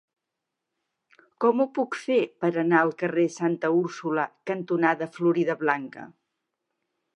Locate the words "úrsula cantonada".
3.81-5.11